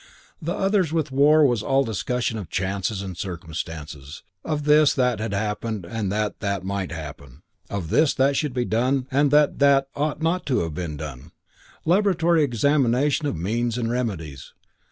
[0.41, 5.31] With others the war was all discussion of chances and circumstances, of this that had
[5.31, 9.89] happened and that that might happen, of this that should be done and that that
[9.95, 11.33] ought not to have been done.
[11.85, 14.53] Laboratory examination of means and remedies.